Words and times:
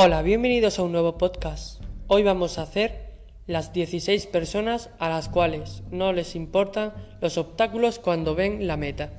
Hola, 0.00 0.22
bienvenidos 0.22 0.78
a 0.78 0.84
un 0.84 0.92
nuevo 0.92 1.18
podcast. 1.18 1.82
Hoy 2.06 2.22
vamos 2.22 2.56
a 2.56 2.62
hacer 2.62 3.14
las 3.48 3.72
16 3.72 4.28
personas 4.28 4.90
a 5.00 5.08
las 5.08 5.28
cuales 5.28 5.82
no 5.90 6.12
les 6.12 6.36
importan 6.36 6.94
los 7.20 7.36
obstáculos 7.36 7.98
cuando 7.98 8.36
ven 8.36 8.68
la 8.68 8.76
meta. 8.76 9.10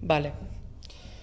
Vale. 0.00 0.32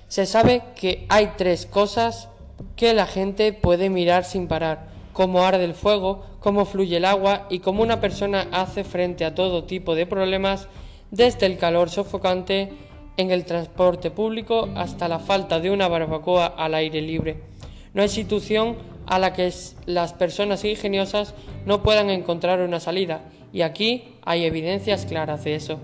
Se 0.07 0.25
sabe 0.25 0.63
que 0.77 1.05
hay 1.09 1.33
tres 1.35 1.65
cosas 1.65 2.29
que 2.77 2.93
la 2.93 3.05
gente 3.05 3.51
puede 3.51 3.89
mirar 3.89 4.23
sin 4.23 4.47
parar, 4.47 4.87
cómo 5.11 5.43
arde 5.43 5.65
el 5.65 5.73
fuego, 5.73 6.23
cómo 6.39 6.63
fluye 6.63 6.95
el 6.95 7.03
agua 7.03 7.47
y 7.49 7.59
cómo 7.59 7.83
una 7.83 7.99
persona 7.99 8.47
hace 8.53 8.85
frente 8.85 9.25
a 9.25 9.35
todo 9.35 9.65
tipo 9.65 9.93
de 9.93 10.05
problemas, 10.05 10.69
desde 11.11 11.47
el 11.47 11.57
calor 11.57 11.89
sofocante 11.89 12.71
en 13.17 13.31
el 13.31 13.43
transporte 13.43 14.09
público 14.09 14.69
hasta 14.77 15.09
la 15.09 15.19
falta 15.19 15.59
de 15.59 15.69
una 15.69 15.89
barbacoa 15.89 16.45
al 16.45 16.75
aire 16.75 17.01
libre. 17.01 17.48
No 17.93 18.01
hay 18.01 18.09
situación 18.09 18.77
a 19.05 19.19
la 19.19 19.33
que 19.33 19.51
las 19.85 20.13
personas 20.13 20.63
ingeniosas 20.63 21.33
no 21.65 21.81
puedan 21.81 22.09
encontrar 22.09 22.61
una 22.61 22.79
salida, 22.79 23.21
y 23.51 23.61
aquí 23.61 24.15
hay 24.23 24.45
evidencias 24.45 25.05
claras 25.05 25.43
de 25.43 25.55
eso. 25.55 25.79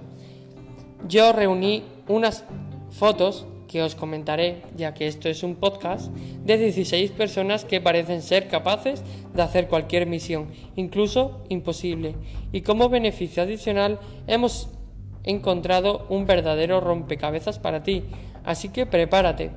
Yo 1.08 1.34
reuní 1.34 1.84
unas 2.08 2.44
fotos 2.92 3.46
que 3.68 3.82
os 3.82 3.96
comentaré, 3.96 4.62
ya 4.78 4.94
que 4.94 5.08
esto 5.08 5.28
es 5.28 5.44
un 5.44 5.56
podcast, 5.56 6.12
de 6.46 6.58
16 6.58 7.12
personas 7.12 7.66
que 7.66 7.82
parecen 7.82 8.22
ser 8.22 8.48
capaces 8.48 9.04
de 9.34 9.42
hacer 9.42 9.68
cualquier 9.68 10.06
misión, 10.06 10.48
incluso 10.76 11.42
imposible. 11.50 12.16
Y 12.52 12.62
como 12.62 12.90
beneficio 12.90 13.44
adicional 13.44 14.00
hemos 14.28 14.70
encontrado 15.24 16.06
un 16.10 16.26
verdadero 16.26 16.80
rompecabezas 16.80 17.60
para 17.60 17.84
ti, 17.84 18.04
así 18.44 18.70
que 18.70 18.86
prepárate. 18.86 19.52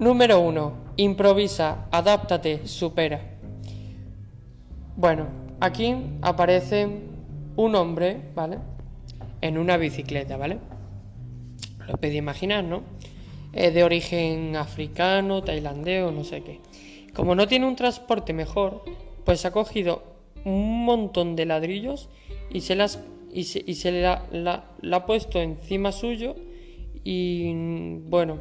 Número 0.00 0.40
1. 0.40 0.94
Improvisa, 0.96 1.86
adáptate, 1.90 2.66
supera. 2.66 3.20
Bueno, 4.96 5.26
aquí 5.60 5.94
aparece 6.22 6.88
un 7.56 7.74
hombre, 7.74 8.16
¿vale? 8.34 8.56
En 9.42 9.58
una 9.58 9.76
bicicleta, 9.76 10.38
¿vale? 10.38 10.56
Lo 11.86 11.98
podéis 11.98 12.14
imaginar, 12.14 12.64
¿no? 12.64 12.82
Es 13.52 13.74
de 13.74 13.84
origen 13.84 14.56
africano, 14.56 15.44
tailandés 15.44 16.10
no 16.10 16.24
sé 16.24 16.44
qué. 16.44 16.60
Como 17.14 17.34
no 17.34 17.46
tiene 17.46 17.66
un 17.66 17.76
transporte 17.76 18.32
mejor, 18.32 18.82
pues 19.26 19.44
ha 19.44 19.50
cogido 19.50 20.02
un 20.46 20.86
montón 20.86 21.36
de 21.36 21.44
ladrillos 21.44 22.08
y 22.50 22.62
se 22.62 22.74
las 22.74 23.00
y 23.32 23.44
se, 23.44 23.92
la, 23.92 24.64
ha 24.92 25.06
puesto 25.06 25.40
encima 25.40 25.92
suyo 25.92 26.36
y 27.04 27.52
bueno, 28.08 28.38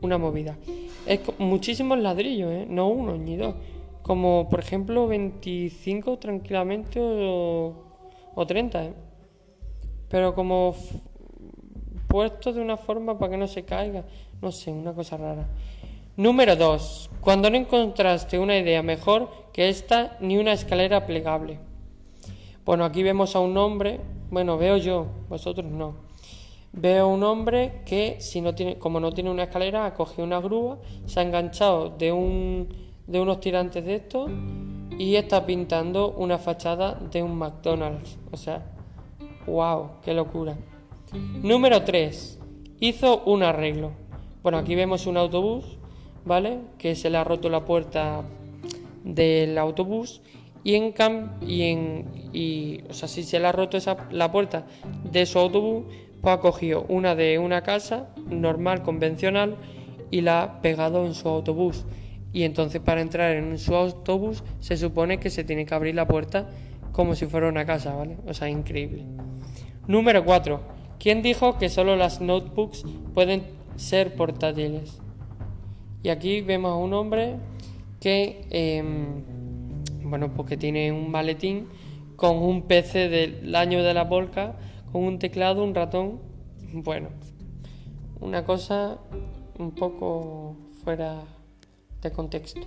una 0.00 0.18
movida. 0.18 0.56
Es 1.06 1.20
muchísimos 1.38 1.98
ladrillos, 1.98 2.50
¿eh? 2.50 2.66
no 2.68 2.88
uno 2.88 3.16
ni 3.16 3.36
dos. 3.36 3.54
Como 4.02 4.48
por 4.48 4.60
ejemplo 4.60 5.06
25 5.06 6.18
tranquilamente 6.18 6.98
o, 7.00 7.74
o 8.34 8.46
30. 8.46 8.84
¿eh? 8.84 8.92
Pero 10.08 10.34
como 10.34 10.74
puesto 12.06 12.52
de 12.52 12.60
una 12.60 12.76
forma 12.76 13.18
para 13.18 13.32
que 13.32 13.36
no 13.36 13.46
se 13.46 13.64
caiga. 13.64 14.04
No 14.40 14.52
sé, 14.52 14.70
una 14.70 14.92
cosa 14.92 15.16
rara. 15.16 15.46
Número 16.16 16.56
2. 16.56 17.10
Cuando 17.20 17.50
no 17.50 17.56
encontraste 17.56 18.38
una 18.38 18.56
idea 18.56 18.82
mejor 18.82 19.30
que 19.52 19.68
esta 19.68 20.16
ni 20.20 20.38
una 20.38 20.52
escalera 20.52 21.06
plegable. 21.06 21.58
Bueno, 22.64 22.84
aquí 22.84 23.02
vemos 23.02 23.34
a 23.36 23.40
un 23.40 23.56
hombre, 23.56 24.00
bueno, 24.30 24.58
veo 24.58 24.76
yo, 24.76 25.06
vosotros 25.28 25.70
no 25.70 26.07
Veo 26.80 27.08
un 27.08 27.24
hombre 27.24 27.82
que, 27.84 28.20
si 28.20 28.40
no 28.40 28.54
tiene, 28.54 28.78
como 28.78 29.00
no 29.00 29.10
tiene 29.10 29.30
una 29.30 29.44
escalera, 29.44 29.84
ha 29.84 29.94
cogido 29.94 30.22
una 30.22 30.38
grúa, 30.38 30.78
se 31.06 31.18
ha 31.18 31.24
enganchado 31.24 31.90
de, 31.90 32.12
un, 32.12 32.68
de 33.08 33.18
unos 33.18 33.40
tirantes 33.40 33.84
de 33.84 33.96
estos 33.96 34.30
y 34.96 35.16
está 35.16 35.44
pintando 35.44 36.12
una 36.12 36.38
fachada 36.38 36.94
de 37.10 37.20
un 37.20 37.36
McDonald's. 37.36 38.16
O 38.30 38.36
sea, 38.36 38.64
wow, 39.46 39.90
qué 40.04 40.14
locura. 40.14 40.56
Número 41.42 41.82
3. 41.82 42.38
Hizo 42.78 43.24
un 43.24 43.42
arreglo. 43.42 43.90
Bueno, 44.44 44.58
aquí 44.58 44.76
vemos 44.76 45.08
un 45.08 45.16
autobús, 45.16 45.78
¿vale? 46.24 46.60
Que 46.78 46.94
se 46.94 47.10
le 47.10 47.18
ha 47.18 47.24
roto 47.24 47.48
la 47.48 47.64
puerta 47.64 48.22
del 49.02 49.58
autobús 49.58 50.20
y 50.62 50.74
en 50.74 50.92
cam 50.92 51.40
y 51.40 51.62
en 51.62 52.04
y 52.32 52.82
o 52.90 52.92
sea 52.92 53.08
si 53.08 53.22
se 53.22 53.38
le 53.38 53.46
ha 53.46 53.52
roto 53.52 53.76
esa, 53.76 54.08
la 54.10 54.30
puerta 54.30 54.66
de 55.10 55.24
su 55.24 55.38
autobús 55.38 55.84
pues 56.20 56.34
ha 56.34 56.40
cogido 56.40 56.84
una 56.88 57.14
de 57.14 57.38
una 57.38 57.62
casa 57.62 58.08
normal, 58.28 58.82
convencional, 58.82 59.56
y 60.10 60.22
la 60.22 60.42
ha 60.42 60.60
pegado 60.62 61.06
en 61.06 61.14
su 61.14 61.28
autobús. 61.28 61.84
Y 62.32 62.42
entonces 62.42 62.80
para 62.80 63.00
entrar 63.00 63.36
en 63.36 63.58
su 63.58 63.74
autobús 63.74 64.42
se 64.60 64.76
supone 64.76 65.18
que 65.18 65.30
se 65.30 65.44
tiene 65.44 65.66
que 65.66 65.74
abrir 65.74 65.94
la 65.94 66.06
puerta 66.06 66.48
como 66.92 67.14
si 67.14 67.26
fuera 67.26 67.48
una 67.48 67.64
casa, 67.64 67.94
¿vale? 67.94 68.16
O 68.26 68.34
sea, 68.34 68.48
increíble. 68.48 69.04
Número 69.86 70.24
4. 70.24 70.60
¿Quién 70.98 71.22
dijo 71.22 71.58
que 71.58 71.68
solo 71.68 71.96
las 71.96 72.20
notebooks 72.20 72.84
pueden 73.14 73.42
ser 73.76 74.14
portátiles? 74.14 75.00
Y 76.02 76.08
aquí 76.10 76.40
vemos 76.40 76.72
a 76.72 76.76
un 76.76 76.92
hombre 76.92 77.36
que, 78.00 78.46
em, 78.50 79.22
bueno, 80.02 80.32
pues 80.34 80.48
que 80.48 80.56
tiene 80.56 80.92
un 80.92 81.10
maletín 81.10 81.68
con 82.16 82.36
un 82.38 82.62
PC 82.62 83.08
del 83.08 83.54
año 83.54 83.82
de 83.82 83.94
la 83.94 84.04
volca 84.04 84.56
con 84.92 85.04
un 85.04 85.18
teclado, 85.18 85.62
un 85.62 85.74
ratón, 85.74 86.20
bueno, 86.72 87.08
una 88.20 88.44
cosa 88.44 88.98
un 89.58 89.72
poco 89.72 90.56
fuera 90.84 91.24
de 92.02 92.12
contexto. 92.12 92.60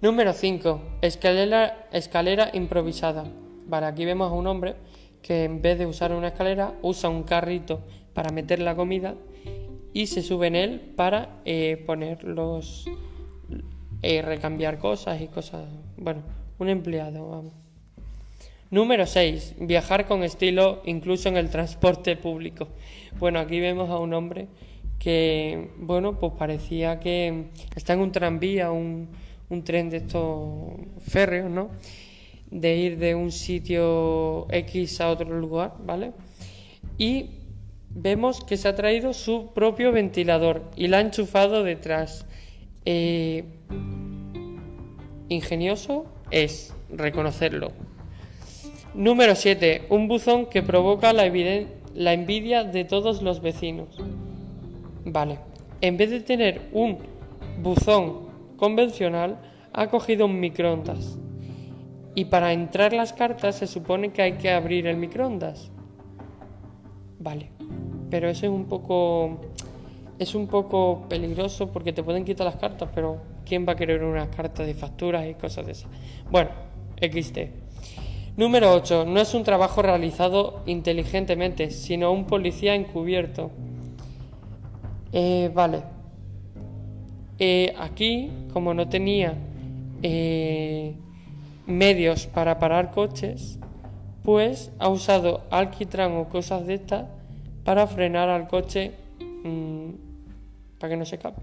Número 0.00 0.32
5. 0.32 0.80
Escalera, 1.02 1.88
escalera 1.92 2.50
improvisada. 2.54 3.24
Vale, 3.66 3.86
aquí 3.86 4.04
vemos 4.04 4.30
a 4.30 4.34
un 4.34 4.46
hombre 4.46 4.76
que 5.22 5.44
en 5.44 5.60
vez 5.60 5.78
de 5.78 5.86
usar 5.86 6.12
una 6.12 6.28
escalera 6.28 6.74
usa 6.82 7.10
un 7.10 7.22
carrito 7.22 7.82
para 8.14 8.30
meter 8.30 8.60
la 8.60 8.74
comida 8.74 9.14
y 9.92 10.06
se 10.06 10.22
sube 10.22 10.46
en 10.46 10.56
él 10.56 10.80
para 10.96 11.40
eh, 11.44 11.82
poner 11.86 12.24
los... 12.24 12.86
Eh, 14.02 14.22
recambiar 14.22 14.78
cosas 14.78 15.20
y 15.20 15.26
cosas... 15.28 15.68
Bueno, 15.98 16.22
un 16.58 16.70
empleado, 16.70 17.28
vamos. 17.28 17.52
Número 18.70 19.04
6. 19.04 19.56
Viajar 19.58 20.06
con 20.06 20.22
estilo 20.22 20.80
incluso 20.84 21.28
en 21.28 21.36
el 21.36 21.50
transporte 21.50 22.14
público. 22.16 22.68
Bueno, 23.18 23.40
aquí 23.40 23.58
vemos 23.58 23.90
a 23.90 23.98
un 23.98 24.14
hombre 24.14 24.46
que, 25.00 25.72
bueno, 25.76 26.20
pues 26.20 26.34
parecía 26.38 27.00
que 27.00 27.46
está 27.74 27.94
en 27.94 28.00
un 28.00 28.12
tranvía, 28.12 28.70
un, 28.70 29.08
tren 29.64 29.90
de 29.90 29.96
estos 29.96 30.70
férreos, 31.04 31.50
¿no? 31.50 31.70
De 32.48 32.76
ir 32.76 32.98
de 32.98 33.16
un 33.16 33.32
sitio 33.32 34.46
X 34.52 35.00
a 35.00 35.08
otro 35.10 35.36
lugar, 35.36 35.74
¿vale? 35.80 36.12
Y 36.96 37.30
vemos 37.90 38.44
que 38.44 38.56
se 38.56 38.68
ha 38.68 38.76
traído 38.76 39.12
su 39.14 39.50
propio 39.52 39.90
ventilador 39.90 40.70
y 40.76 40.86
la 40.86 40.98
ha 40.98 41.00
enchufado 41.00 41.64
detrás. 41.64 42.24
Eh, 42.84 43.46
ingenioso 45.28 46.06
es 46.30 46.72
reconocerlo. 46.88 47.89
Número 48.94 49.36
7. 49.36 49.86
Un 49.90 50.08
buzón 50.08 50.46
que 50.46 50.62
provoca 50.62 51.12
la, 51.12 51.24
envidia 51.24 52.64
de 52.64 52.84
todos 52.84 53.22
los 53.22 53.40
vecinos. 53.40 53.96
Vale. 55.04 55.38
En 55.80 55.96
vez 55.96 56.10
de 56.10 56.20
tener 56.20 56.68
un 56.72 56.98
buzón 57.62 58.28
convencional, 58.56 59.38
ha 59.72 59.86
cogido 59.86 60.26
un 60.26 60.40
microondas. 60.40 61.18
Y 62.16 62.24
para 62.24 62.52
entrar 62.52 62.92
las 62.92 63.12
cartas 63.12 63.56
se 63.56 63.68
supone 63.68 64.10
que 64.10 64.22
hay 64.22 64.32
que 64.32 64.50
abrir 64.50 64.88
el 64.88 64.96
microondas. 64.96 65.70
Vale. 67.20 67.50
Pero 68.10 68.28
eso 68.28 68.46
es 68.46 68.52
un 68.52 68.64
poco 68.64 69.40
es 70.18 70.34
un 70.34 70.48
poco 70.48 71.06
peligroso 71.08 71.72
porque 71.72 71.92
te 71.94 72.02
pueden 72.02 72.24
quitar 72.24 72.44
las 72.44 72.56
cartas, 72.56 72.90
pero 72.94 73.22
¿quién 73.46 73.66
va 73.66 73.72
a 73.72 73.76
querer 73.76 74.02
unas 74.02 74.28
cartas 74.28 74.66
de 74.66 74.74
facturas 74.74 75.26
y 75.26 75.34
cosas 75.34 75.64
de 75.64 75.72
esas? 75.72 75.90
Bueno, 76.30 76.50
XT. 77.00 77.59
Número 78.36 78.72
8. 78.72 79.04
No 79.06 79.20
es 79.20 79.34
un 79.34 79.44
trabajo 79.44 79.82
realizado 79.82 80.60
inteligentemente, 80.66 81.70
sino 81.70 82.12
un 82.12 82.26
policía 82.26 82.74
encubierto. 82.74 83.50
Eh, 85.12 85.50
vale. 85.52 85.82
Eh, 87.38 87.74
aquí, 87.78 88.30
como 88.52 88.74
no 88.74 88.88
tenía 88.88 89.34
eh, 90.02 90.94
medios 91.66 92.26
para 92.26 92.58
parar 92.58 92.92
coches, 92.92 93.58
pues 94.22 94.70
ha 94.78 94.88
usado 94.88 95.42
alquitrán 95.50 96.16
o 96.16 96.28
cosas 96.28 96.66
de 96.66 96.74
estas 96.74 97.06
para 97.64 97.86
frenar 97.86 98.28
al 98.28 98.48
coche 98.48 98.92
mm, 99.42 99.90
para 100.78 100.90
que 100.90 100.96
no 100.96 101.04
se 101.04 101.16
escape. 101.16 101.42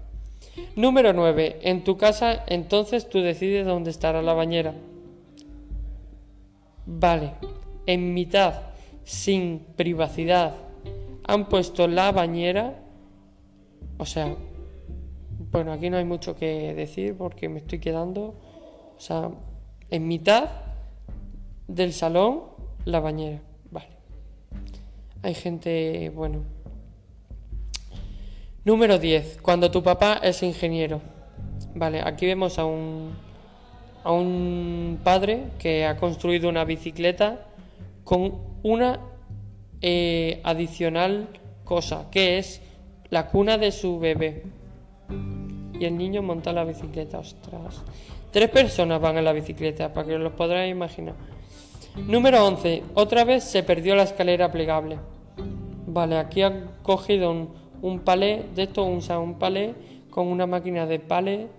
Número 0.76 1.12
9. 1.12 1.58
En 1.62 1.84
tu 1.84 1.96
casa, 1.96 2.44
entonces 2.46 3.08
tú 3.08 3.20
decides 3.20 3.66
dónde 3.66 3.90
estará 3.90 4.22
la 4.22 4.34
bañera. 4.34 4.74
Vale, 6.90 7.34
en 7.84 8.14
mitad, 8.14 8.62
sin 9.04 9.58
privacidad, 9.76 10.54
han 11.26 11.46
puesto 11.50 11.86
la 11.86 12.12
bañera, 12.12 12.82
o 13.98 14.06
sea, 14.06 14.34
Bueno, 15.50 15.72
aquí 15.72 15.90
no 15.90 15.98
hay 15.98 16.04
mucho 16.04 16.34
que 16.34 16.74
decir 16.74 17.14
porque 17.16 17.48
me 17.50 17.58
estoy 17.58 17.78
quedando, 17.78 18.34
o 18.96 19.00
sea, 19.00 19.30
en 19.90 20.08
mitad 20.08 20.48
del 21.66 21.92
salón, 21.92 22.44
la 22.86 23.00
bañera. 23.00 23.40
Vale. 23.70 23.88
Hay 25.22 25.34
gente, 25.34 26.10
bueno. 26.10 26.40
Número 28.64 28.98
10. 28.98 29.40
Cuando 29.42 29.70
tu 29.70 29.82
papá 29.82 30.20
es 30.22 30.42
ingeniero. 30.42 31.00
Vale, 31.74 32.00
aquí 32.00 32.26
vemos 32.26 32.58
a 32.58 32.64
un, 32.64 33.12
a 34.08 34.12
un 34.12 35.00
padre 35.04 35.48
que 35.58 35.84
ha 35.84 35.98
construido 35.98 36.48
una 36.48 36.64
bicicleta 36.64 37.44
con 38.04 38.36
una 38.62 39.00
eh, 39.82 40.40
adicional 40.44 41.28
cosa, 41.62 42.08
que 42.10 42.38
es 42.38 42.62
la 43.10 43.26
cuna 43.26 43.58
de 43.58 43.70
su 43.70 43.98
bebé. 43.98 44.44
Y 45.78 45.84
el 45.84 45.98
niño 45.98 46.22
monta 46.22 46.54
la 46.54 46.64
bicicleta, 46.64 47.18
ostras. 47.18 47.84
Tres 48.30 48.48
personas 48.48 48.98
van 48.98 49.18
en 49.18 49.26
la 49.26 49.34
bicicleta, 49.34 49.92
para 49.92 50.08
que 50.08 50.14
os 50.14 50.22
lo 50.22 50.34
podáis 50.34 50.72
imaginar. 50.72 51.14
Número 52.06 52.46
11. 52.46 52.84
Otra 52.94 53.24
vez 53.24 53.44
se 53.44 53.62
perdió 53.62 53.94
la 53.94 54.04
escalera 54.04 54.50
plegable. 54.50 54.98
Vale, 55.86 56.16
aquí 56.16 56.40
han 56.40 56.70
cogido 56.82 57.30
un, 57.30 57.50
un 57.82 58.00
palé, 58.00 58.46
de 58.54 58.62
esto 58.62 58.84
un, 58.84 59.02
un 59.12 59.34
palé 59.38 59.74
con 60.08 60.28
una 60.28 60.46
máquina 60.46 60.86
de 60.86 60.98
palé 60.98 61.57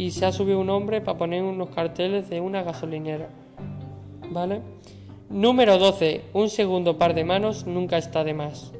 y 0.00 0.12
se 0.12 0.24
ha 0.24 0.32
subido 0.32 0.58
un 0.58 0.70
hombre 0.70 1.02
para 1.02 1.18
poner 1.18 1.42
unos 1.42 1.68
carteles 1.68 2.30
de 2.30 2.40
una 2.40 2.62
gasolinera. 2.62 3.28
¿Vale? 4.30 4.62
Número 5.28 5.76
12. 5.76 6.22
Un 6.32 6.48
segundo 6.48 6.96
par 6.96 7.12
de 7.12 7.22
manos 7.22 7.66
nunca 7.66 7.98
está 7.98 8.24
de 8.24 8.32
más. 8.32 8.72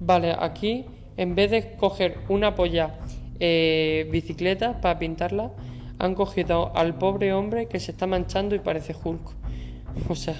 Vale, 0.00 0.34
aquí 0.36 0.86
en 1.16 1.36
vez 1.36 1.52
de 1.52 1.76
coger 1.76 2.18
una 2.28 2.56
polla 2.56 2.98
eh, 3.38 4.08
bicicleta 4.10 4.80
para 4.80 4.98
pintarla, 4.98 5.52
han 6.00 6.16
cogido 6.16 6.76
al 6.76 6.96
pobre 6.98 7.32
hombre 7.32 7.66
que 7.66 7.78
se 7.78 7.92
está 7.92 8.08
manchando 8.08 8.56
y 8.56 8.58
parece 8.58 8.96
Hulk. 9.00 9.30
O 10.08 10.16
sea. 10.16 10.34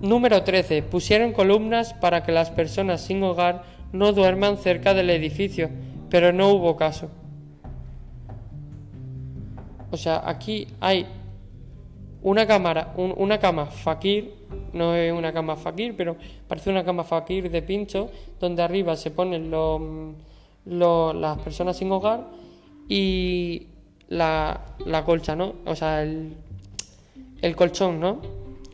Número 0.00 0.42
13. 0.42 0.82
Pusieron 0.82 1.32
columnas 1.32 1.92
para 1.92 2.22
que 2.22 2.32
las 2.32 2.50
personas 2.50 3.02
sin 3.02 3.22
hogar 3.22 3.64
no 3.92 4.14
duerman 4.14 4.56
cerca 4.56 4.94
del 4.94 5.10
edificio, 5.10 5.68
pero 6.14 6.32
no 6.32 6.50
hubo 6.50 6.76
caso. 6.76 7.08
O 9.90 9.96
sea, 9.96 10.22
aquí 10.24 10.68
hay 10.78 11.04
una 12.22 12.46
cámara, 12.46 12.94
una 12.96 13.40
cama 13.40 13.66
fakir, 13.66 14.32
no 14.72 14.94
es 14.94 15.12
una 15.12 15.32
cama 15.32 15.56
fakir, 15.56 15.96
pero 15.96 16.16
parece 16.46 16.70
una 16.70 16.84
cama 16.84 17.02
fakir 17.02 17.50
de 17.50 17.62
pincho, 17.62 18.12
donde 18.38 18.62
arriba 18.62 18.94
se 18.94 19.10
ponen 19.10 19.50
los, 19.50 21.16
las 21.16 21.38
personas 21.38 21.78
sin 21.78 21.90
hogar 21.90 22.28
y 22.88 23.66
la, 24.06 24.60
la 24.86 25.04
colcha, 25.04 25.34
¿no? 25.34 25.54
O 25.66 25.74
sea, 25.74 26.04
el, 26.04 26.36
el 27.42 27.56
colchón, 27.56 27.98
¿no? 27.98 28.20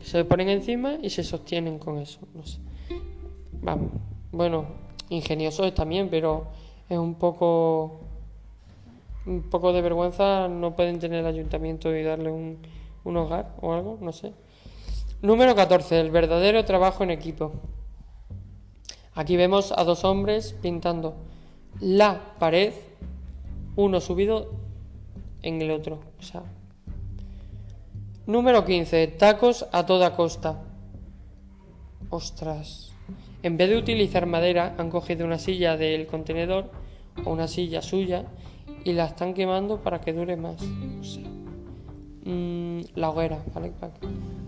Se 0.03 0.25
ponen 0.25 0.47
encima 0.47 0.97
y 1.01 1.09
se 1.09 1.23
sostienen 1.23 1.79
con 1.79 1.97
eso. 1.97 2.19
Vamos. 3.63 3.89
Bueno, 4.31 4.65
ingenioso 5.09 5.65
es 5.65 5.73
también, 5.73 6.07
pero 6.07 6.60
es 6.91 6.97
un 6.97 7.15
poco 7.15 8.01
un 9.25 9.43
poco 9.43 9.71
de 9.71 9.81
vergüenza 9.81 10.49
no 10.49 10.75
pueden 10.75 10.99
tener 10.99 11.19
el 11.19 11.25
ayuntamiento 11.25 11.95
y 11.95 12.03
darle 12.03 12.31
un, 12.31 12.57
un 13.05 13.17
hogar 13.17 13.55
o 13.61 13.73
algo, 13.73 13.97
no 14.01 14.11
sé. 14.11 14.33
Número 15.21 15.55
14. 15.55 16.01
El 16.01 16.11
verdadero 16.11 16.65
trabajo 16.65 17.03
en 17.03 17.11
equipo. 17.11 17.53
Aquí 19.13 19.37
vemos 19.37 19.71
a 19.71 19.85
dos 19.85 20.03
hombres 20.03 20.53
pintando 20.61 21.15
la 21.79 22.35
pared, 22.39 22.73
uno 23.77 24.01
subido 24.01 24.49
en 25.43 25.61
el 25.61 25.71
otro. 25.71 25.99
O 26.19 26.23
sea. 26.23 26.43
Número 28.25 28.65
15. 28.65 29.07
Tacos 29.07 29.65
a 29.71 29.85
toda 29.85 30.17
costa. 30.17 30.61
Ostras. 32.09 32.91
En 33.43 33.57
vez 33.57 33.69
de 33.69 33.77
utilizar 33.77 34.25
madera, 34.25 34.75
han 34.77 34.89
cogido 34.89 35.25
una 35.25 35.39
silla 35.39 35.77
del 35.77 36.05
contenedor 36.05 36.80
o 37.25 37.31
una 37.31 37.47
silla 37.47 37.81
suya 37.81 38.25
y 38.83 38.93
la 38.93 39.05
están 39.05 39.33
quemando 39.33 39.81
para 39.81 40.01
que 40.01 40.13
dure 40.13 40.35
más. 40.37 40.61
O 40.61 41.03
sea, 41.03 41.23
mmm, 42.25 42.81
la 42.95 43.09
hoguera. 43.09 43.43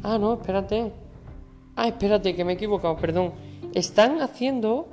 Ah, 0.03 0.17
no, 0.17 0.33
espérate. 0.33 0.91
Ah, 1.75 1.87
espérate, 1.87 2.35
que 2.35 2.45
me 2.45 2.53
he 2.53 2.55
equivocado, 2.55 2.95
perdón. 2.97 3.33
Están 3.73 4.21
haciendo, 4.21 4.87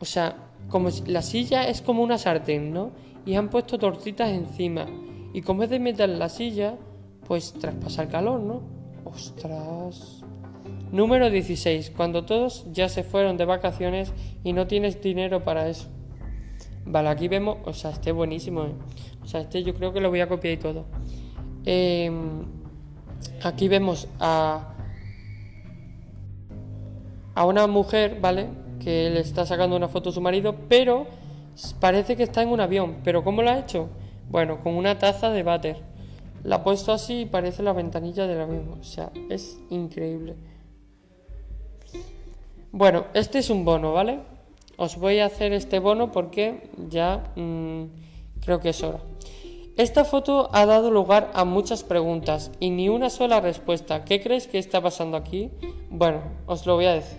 o 0.00 0.04
sea, 0.04 0.36
como 0.68 0.88
la 1.06 1.22
silla 1.22 1.68
es 1.68 1.82
como 1.82 2.02
una 2.02 2.18
sartén, 2.18 2.72
¿no? 2.72 2.90
Y 3.24 3.34
han 3.36 3.48
puesto 3.48 3.78
tortitas 3.78 4.30
encima. 4.30 4.86
Y 5.32 5.42
como 5.42 5.62
es 5.62 5.70
de 5.70 5.78
metal 5.78 6.18
la 6.18 6.28
silla, 6.28 6.76
pues 7.26 7.52
traspasa 7.54 8.02
el 8.02 8.08
calor, 8.08 8.40
¿no? 8.40 8.60
Ostras. 9.04 10.22
Número 10.90 11.30
16. 11.30 11.90
Cuando 11.96 12.24
todos 12.24 12.66
ya 12.72 12.88
se 12.88 13.02
fueron 13.02 13.36
de 13.38 13.46
vacaciones 13.46 14.12
y 14.44 14.52
no 14.52 14.66
tienes 14.66 15.00
dinero 15.00 15.42
para 15.42 15.68
eso. 15.68 15.88
Vale, 16.84 17.08
aquí 17.08 17.28
vemos, 17.28 17.58
o 17.64 17.72
sea, 17.72 17.90
este 17.90 18.10
es 18.10 18.16
buenísimo, 18.16 18.64
¿eh? 18.64 18.72
O 19.22 19.26
sea, 19.26 19.40
este 19.40 19.62
yo 19.62 19.74
creo 19.74 19.92
que 19.92 20.00
lo 20.00 20.10
voy 20.10 20.20
a 20.20 20.28
copiar 20.28 20.54
y 20.54 20.56
todo. 20.56 20.84
Eh, 21.64 22.10
Aquí 23.42 23.68
vemos 23.68 24.08
a, 24.20 24.74
a 27.34 27.46
una 27.46 27.66
mujer, 27.66 28.18
¿vale? 28.20 28.48
Que 28.80 29.10
le 29.10 29.20
está 29.20 29.46
sacando 29.46 29.76
una 29.76 29.88
foto 29.88 30.10
a 30.10 30.12
su 30.12 30.20
marido, 30.20 30.54
pero 30.68 31.06
parece 31.80 32.16
que 32.16 32.22
está 32.22 32.42
en 32.42 32.50
un 32.50 32.60
avión. 32.60 32.98
¿Pero 33.04 33.24
cómo 33.24 33.42
lo 33.42 33.50
ha 33.50 33.58
hecho? 33.58 33.88
Bueno, 34.30 34.62
con 34.62 34.74
una 34.74 34.98
taza 34.98 35.30
de 35.30 35.42
váter. 35.42 35.80
La 36.44 36.56
ha 36.56 36.64
puesto 36.64 36.92
así 36.92 37.22
y 37.22 37.26
parece 37.26 37.62
la 37.62 37.72
ventanilla 37.72 38.26
del 38.26 38.40
avión. 38.40 38.78
O 38.80 38.84
sea, 38.84 39.10
es 39.28 39.60
increíble. 39.70 40.36
Bueno, 42.70 43.06
este 43.14 43.38
es 43.38 43.50
un 43.50 43.64
bono, 43.64 43.92
¿vale? 43.92 44.20
Os 44.76 44.96
voy 44.96 45.18
a 45.18 45.26
hacer 45.26 45.52
este 45.52 45.78
bono 45.78 46.10
porque 46.12 46.70
ya 46.88 47.32
mmm, 47.36 47.84
creo 48.40 48.60
que 48.60 48.70
es 48.70 48.82
hora. 48.82 49.00
Esta 49.76 50.04
foto 50.04 50.50
ha 50.52 50.66
dado 50.66 50.90
lugar 50.90 51.30
a 51.34 51.44
muchas 51.44 51.82
preguntas 51.82 52.50
y 52.60 52.70
ni 52.70 52.90
una 52.90 53.08
sola 53.08 53.40
respuesta. 53.40 54.04
¿Qué 54.04 54.22
crees 54.22 54.46
que 54.46 54.58
está 54.58 54.82
pasando 54.82 55.16
aquí? 55.16 55.50
Bueno, 55.88 56.20
os 56.46 56.66
lo 56.66 56.74
voy 56.74 56.84
a 56.86 56.94
decir. 56.94 57.18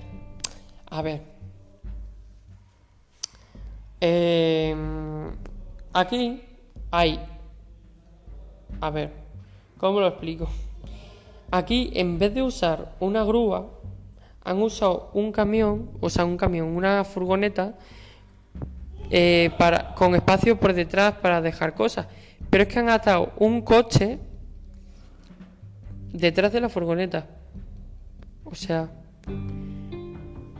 A 0.89 1.01
ver. 1.01 1.21
Em, 3.99 5.31
aquí 5.93 6.43
hay... 6.91 7.19
A 8.81 8.89
ver, 8.89 9.13
¿cómo 9.77 9.99
lo 9.99 10.07
explico? 10.07 10.47
Aquí, 11.49 11.91
en 11.93 12.19
vez 12.19 12.33
de 12.33 12.43
usar 12.43 12.95
una 12.99 13.23
grúa, 13.23 13.69
han 14.43 14.61
usado 14.61 15.09
un 15.13 15.31
camión, 15.31 15.91
o 16.01 16.09
sea, 16.09 16.25
un 16.25 16.37
camión, 16.37 16.75
una 16.75 17.03
furgoneta, 17.03 17.75
eh, 19.09 19.51
para, 19.57 19.93
con 19.95 20.15
espacio 20.15 20.59
por 20.59 20.73
detrás 20.73 21.13
para 21.13 21.41
dejar 21.41 21.73
cosas. 21.73 22.07
Pero 22.49 22.63
es 22.63 22.69
que 22.69 22.79
han 22.79 22.89
atado 22.89 23.31
un 23.37 23.61
coche 23.61 24.19
detrás 26.11 26.51
de 26.51 26.61
la 26.61 26.69
furgoneta. 26.69 27.27
O 28.43 28.55
sea, 28.55 28.89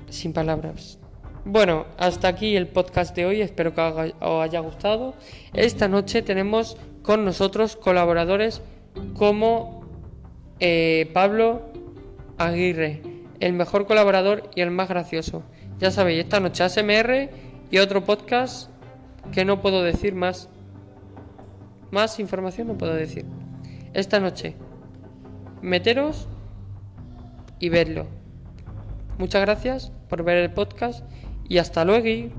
sin 0.09 0.33
palabras. 0.33 0.97
Bueno, 1.45 1.85
hasta 1.97 2.27
aquí 2.27 2.55
el 2.55 2.67
podcast 2.67 3.15
de 3.15 3.25
hoy. 3.25 3.41
Espero 3.41 3.73
que 3.73 3.81
os 4.21 4.43
haya 4.43 4.59
gustado. 4.59 5.13
Esta 5.53 5.87
noche 5.87 6.21
tenemos 6.21 6.77
con 7.01 7.25
nosotros 7.25 7.75
colaboradores 7.75 8.61
como 9.15 9.83
eh, 10.59 11.09
Pablo 11.13 11.63
Aguirre, 12.37 13.01
el 13.43 13.51
mejor 13.51 13.85
colaborador 13.85 14.49
y 14.55 14.61
el 14.61 14.71
más 14.71 14.87
gracioso. 14.87 15.43
Ya 15.77 15.91
sabéis, 15.91 16.23
esta 16.23 16.39
noche 16.39 16.63
ASMR 16.63 17.29
y 17.69 17.77
otro 17.79 18.05
podcast 18.05 18.69
que 19.33 19.43
no 19.43 19.61
puedo 19.61 19.83
decir 19.83 20.15
más. 20.15 20.47
Más 21.91 22.21
información 22.21 22.67
no 22.67 22.77
puedo 22.77 22.93
decir. 22.93 23.25
Esta 23.93 24.21
noche, 24.21 24.55
meteros 25.61 26.29
y 27.59 27.67
verlo. 27.67 28.07
Muchas 29.17 29.41
gracias 29.41 29.91
por 30.07 30.23
ver 30.23 30.37
el 30.37 30.51
podcast 30.53 31.03
y 31.49 31.57
hasta 31.57 31.83
luego. 31.83 32.31